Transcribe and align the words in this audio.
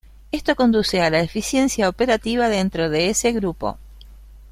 Esto 0.31 0.55
conduce 0.55 0.99
a 0.99 1.11
la 1.11 1.19
eficiencia 1.19 1.87
operativa 1.87 2.49
dentro 2.49 2.89
de 2.89 3.11
ese 3.11 3.33
grupo. 3.33 3.77